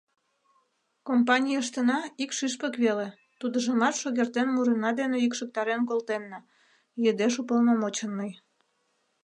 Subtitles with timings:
[1.07, 3.07] Компанийыштына ик шӱшпык веле,
[3.39, 6.39] тудыжымат шогертен мурына дене йӱкшыктарен колтенна,—
[7.01, 8.31] ӱэдеш уполномоченный.